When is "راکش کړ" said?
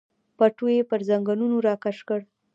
1.67-2.19